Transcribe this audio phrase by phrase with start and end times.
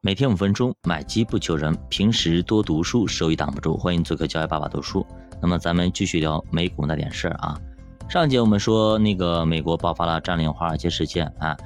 [0.00, 3.76] 每天五分钟，买机不求人，平时多读书，收益挡不住。
[3.76, 5.04] 欢迎做客教育爸爸读书。
[5.42, 7.58] 那么咱们继续聊美股那点事儿啊。
[8.08, 11.56] 上节我们说那个美国爆发了占领华尔街事件啊，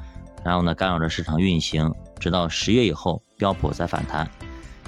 [0.42, 4.26] 然后呢干扰着市场运行，直到十月以后标普再反弹。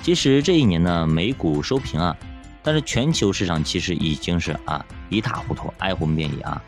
[0.02, 2.16] 其实这一年呢美股收平啊，
[2.62, 6.64] 但是全球市场其实已经是啊一塌糊涂，哀鸿遍野啊。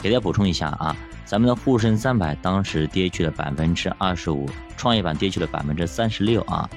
[0.00, 0.96] 给大家补充一下啊。
[1.24, 6.68] 咱们的沪深三百当时跌去了百分之二十五，创业板跌去了百分之三十六啊。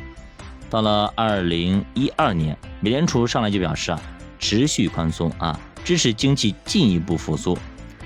[0.69, 4.01] 到了二零一二年，美联储上来就表示啊，
[4.37, 7.57] 持续宽松啊，支持经济进一步复苏，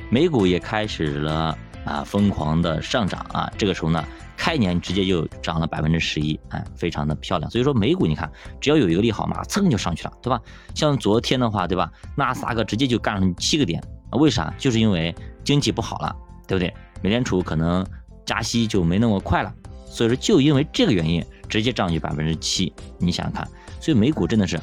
[0.09, 3.51] 美股也开始了啊疯狂的上涨啊。
[3.57, 4.01] 这个时候呢，
[4.37, 7.51] 开年直接就涨了百分之十一，哎，非常的漂亮。
[7.51, 10.39] 所以说美股你看，只要有一个利好嘛，噌就上去了，对吧？
[10.75, 11.91] 像昨天的话，对吧？
[12.15, 14.53] 纳斯达克直接就干上七个点，为啥？
[14.57, 16.15] 就是因为经济不好了。
[16.47, 16.73] 对不对？
[17.01, 17.85] 美联储可能
[18.25, 19.53] 加息就没那么快了，
[19.85, 22.71] 所以说就因为这个原因，直接涨去百分之七。
[22.97, 23.45] 你想想看，
[23.81, 24.57] 所以美股真的是，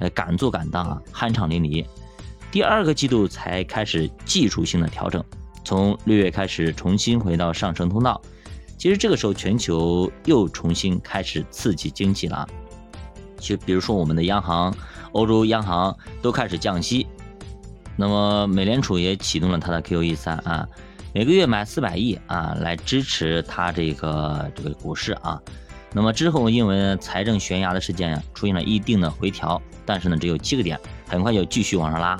[0.00, 1.82] 呃，敢做敢当啊，酣畅淋漓。
[2.50, 5.24] 第二个季度才开始技术性的调整，
[5.64, 8.20] 从六月开始重新回到上升通道。
[8.76, 12.46] 其实这个时候全球又重新开始刺激经济了，
[13.38, 14.74] 就比如说我们的央行，
[15.12, 17.06] 欧洲央行都开始降息，
[18.00, 20.66] 那么美联储也启动了它的 QE 三啊。
[21.12, 25.38] 每个月买四百亿啊，来支持它这个这个股市啊。
[25.92, 32.18] 那么之后因为财政悬崖的事件呀出现了一定的回调，但是呢只有七个点，很快就继续往上拉。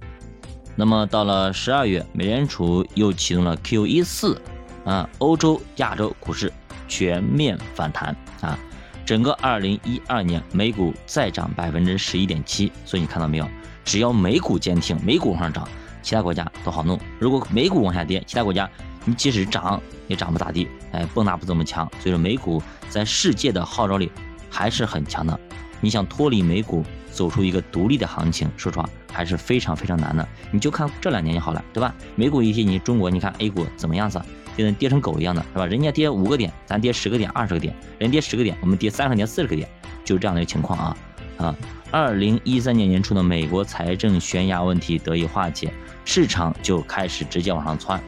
[0.76, 4.38] 那么到了十二月，美联储又启动了 QE 四
[4.84, 6.52] 啊，欧洲、亚洲股市
[6.86, 8.58] 全面反弹啊。
[9.06, 13.48] 整个二零一二年美股再涨百分之十一点七，所以你看到没有？
[13.90, 15.68] 只要美股坚挺，美股往上涨。
[16.00, 18.70] 其他国家都好弄，如果美股往下跌，其他国家
[19.04, 21.84] 你即使涨也涨不咋地，哎，蹦跶不怎么强。
[21.98, 24.08] 所以说美股在世界的号召力
[24.48, 25.40] 还是很强的。
[25.80, 30.24] 你想脱离美股走出一个独立的行情，说实话还是非常非常难的。
[30.52, 31.92] 你就看这两年就好了，对吧？
[32.14, 34.22] 美股一跌，你中国你看 A 股怎么样子？
[34.56, 35.66] 现在跌成狗一样的，是吧？
[35.66, 39.68] 人家跌五个点，咱跌十个点、二十个点；人跌十个点，我们跌三十个点、四十个点，
[40.04, 40.96] 就是这样的一个情况啊
[41.38, 41.56] 啊。
[41.92, 45.72] 二零一三年年初的美国财政悬崖问题得以化解，
[46.04, 48.00] 市场就开始直接往上窜，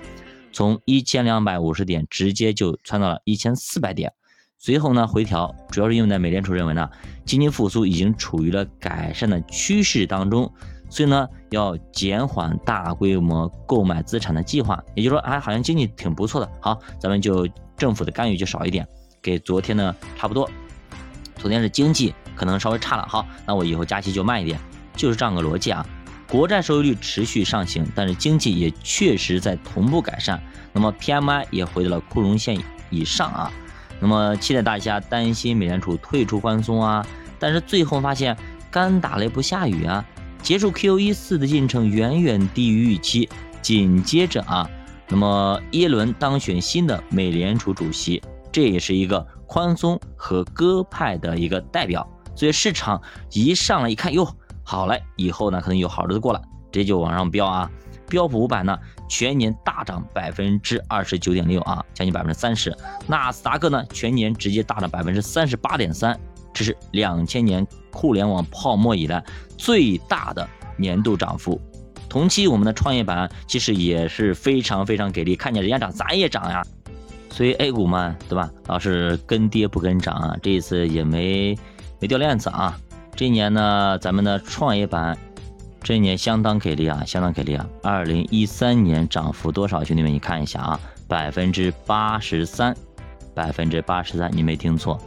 [0.53, 4.13] 从一千两百五十点直接就窜到了一千四百点。
[4.57, 6.89] 随后呢回调，主要是因为呢美联储认为呢
[7.25, 10.49] 经济复苏已经处于了改善的趋势当中，
[10.89, 14.81] 所以呢要减缓大规模购买资产的计划。
[14.95, 18.87] 也就是说，哎，好像经济挺不错的，好，咱们就政府的干预就少一点，
[19.21, 20.49] 给昨天呢差不多。
[21.35, 22.15] 昨天是经济。
[22.35, 24.59] 可能稍微差了，好，那我以后加息就慢一点，
[24.97, 25.87] 就是这样个逻辑啊。
[26.29, 30.43] 国债收益率持续上行，但是经济也确实在同步改善，
[30.73, 33.53] 那么 PMI 也回到了枯荣线以上啊。
[34.01, 37.07] 那么期待大家担心美联储退出宽松啊，
[37.39, 38.37] 但是最后发现
[38.71, 40.05] 干打雷不下雨啊，
[40.43, 43.29] 结束 QE 四的进程远远低于预期，
[43.61, 44.69] 紧接着啊，
[45.09, 52.09] 那么耶伦当选新的美联储主席，这也是一个宽松和鸽派的一个代表。
[52.35, 53.01] 所以市场
[53.31, 54.27] 一上来一看，哟，
[54.63, 57.71] 好嘞，以后呢可能有好日子过了，直接就往上飙啊！
[58.09, 58.79] 标普五百呢
[59.09, 62.75] 全年大涨百分之二十九点六啊，将近百分之三十。
[63.07, 66.19] 纳斯达克呢全年直接大涨百分之三十八点三，
[66.53, 69.25] 这是两千年互联网泡沫以来
[69.57, 71.59] 最大的年度涨幅。
[72.09, 76.63] 同期我们的创业板其实也是非常非常给力，看见人家涨，咱也涨呀。
[77.31, 78.51] 所以 A 股嘛，对吧？
[78.67, 81.57] 老是跟跌不跟涨啊，这一次也没。
[82.03, 82.77] 没掉链子啊！
[83.15, 85.17] 这一年呢，咱们的创业板
[85.85, 87.65] 这一年相当给力啊，相当给力啊！
[87.81, 89.85] 二零一三年涨幅多少？
[89.85, 92.77] 兄弟们，你看一下啊，百分之八十三，
[93.37, 95.01] 百分之八十三，你没听错。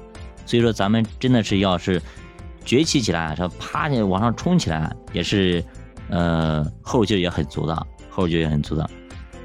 [0.46, 2.02] 所以说，咱们真的是要是
[2.64, 5.62] 崛起起来，说啪就往上冲起来，也是
[6.10, 8.90] 呃后劲也很足的，后劲也很足的。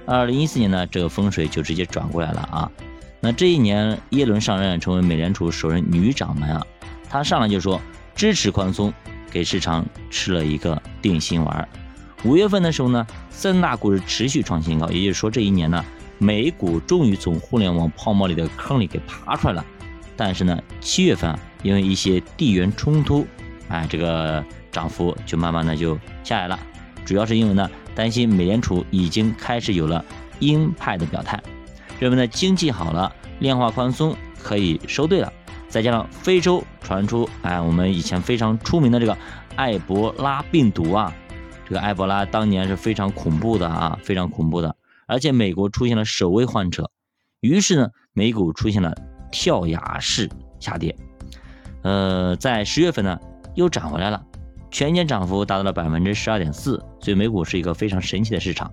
[0.07, 2.71] 二零一四年呢，这个风水就直接转过来了啊！
[3.19, 6.65] 那这一年，耶伦上任，成为美联储首任女掌门啊。
[7.11, 7.79] 他上来就说
[8.15, 8.95] 支持宽松，
[9.31, 11.69] 给市场吃了一个定心丸。
[12.23, 15.85] 五月份的时候呢，三大股市持续创新高，也就是说这一年呢，
[16.19, 19.65] 美股终于从互联网泡沫里的坑里给爬出来了。
[20.17, 23.27] 但是呢，七月份啊，因为一些地缘冲突，
[23.69, 26.59] 哎，这个涨幅就慢慢的就下来了。
[27.05, 30.05] 主要是因为呢，担心美联储已经开始有了
[30.39, 31.43] 鹰派的表态，
[31.99, 35.33] 认为呢经济好了，量化宽松可以收队了。
[35.71, 39.17] 再加上非洲传出，哎，我们以前非常出名的这个
[39.57, 41.15] 埃博拉病毒啊，
[41.65, 44.75] 这个埃博拉当年是非常恐怖的啊，非常恐怖的。
[45.07, 46.91] 而且美国出现了首位患者，
[47.41, 48.95] 于是呢，美股出现了
[49.31, 50.29] 跳崖式
[50.59, 50.95] 下跌。
[51.83, 53.19] 呃，在十月份呢
[53.55, 54.23] 又涨回来了，
[54.71, 58.73] 全年涨幅达到了百分之十二点四，所以美股是一个非常神奇的市场。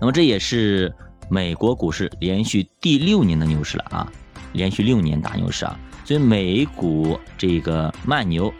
[0.00, 0.92] 那么这也是
[1.28, 4.12] 美国股市连续第六年的牛市了啊，
[4.52, 8.52] 连续六年大牛市啊，所以美股这个慢牛，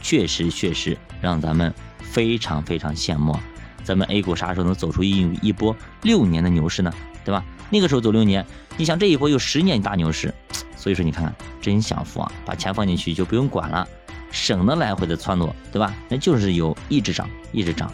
[0.00, 3.36] 确实确实让咱们非常非常羡慕。
[3.82, 6.92] 咱们 A 股啥时候能走出一一波六年的牛市呢？
[7.24, 7.44] 对吧？
[7.70, 8.44] 那个时候走六年，
[8.76, 10.32] 你想这一波有十年大牛市，
[10.76, 12.32] 所以说你看看真享福啊！
[12.46, 13.86] 把钱放进去就不用管了，
[14.30, 15.94] 省得来回的撺掇，对吧？
[16.08, 17.92] 那就是有一直涨，一直涨。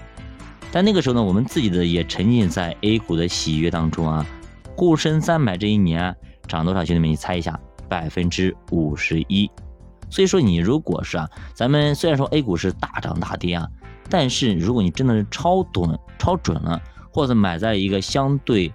[0.72, 4.24] 但那个时候呢，我们自己的也沉浸在 A 股的喜悦当中啊。
[4.76, 6.16] 沪深三百这一年
[6.50, 6.84] 涨多少？
[6.84, 7.58] 兄弟们，你猜一下，
[7.88, 9.50] 百分之五十一。
[10.10, 13.66] 所以说你如果是啊，咱们虽然说 A 股是大涨大跌啊，
[14.10, 16.78] 但是如果你真的是超准、超准了，
[17.10, 18.70] 或者买在一个相对。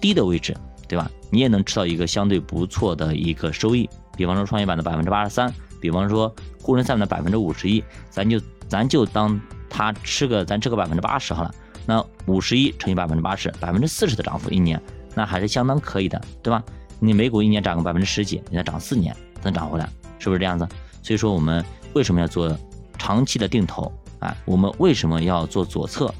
[0.00, 0.56] 低的位置，
[0.86, 1.10] 对吧？
[1.28, 3.90] 你也能吃到一个相对不错的一个收益。
[4.16, 6.32] 比方说创业板的百分之八十三，比方说
[6.62, 11.52] 沪深三百的百分之五十一，咱就咱就当它吃个咱吃个百分之八十好了。
[11.84, 14.80] 那五十一乘以百分之八十，百分之四十的涨幅一年，
[15.16, 16.62] 那还是相当可以的，对吧？
[16.98, 20.66] 你美股一年涨个百分之十几，你再涨四年能涨回来，是不是这样子？
[21.02, 21.64] 所以说我们
[21.94, 22.56] 为什么要做
[22.98, 24.36] 长期的定投啊？
[24.44, 26.12] 我们为什么要做左侧？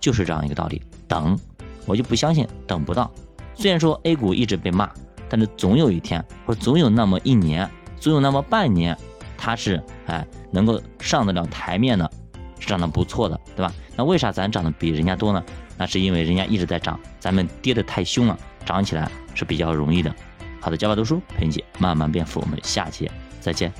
[0.00, 1.38] 就是这样一个道理，等。
[1.86, 3.08] 我就不相信等不到。
[3.54, 4.90] 虽然说 A 股一直被骂，
[5.28, 7.70] 但是总有一天，或者总有那么一年，
[8.00, 8.96] 总有那么半年，
[9.38, 12.10] 它是哎能够上得了台面的，
[12.58, 13.72] 是涨得不错的，对吧？
[13.94, 15.42] 那为啥咱涨得比人家多呢？
[15.78, 18.36] 那是因为人家一直在涨，咱们跌得太凶了，
[18.66, 20.14] 长起来是比较容易的。
[20.60, 23.08] 好的，加把读书陪你慢慢变富，我们下期
[23.40, 23.72] 再见。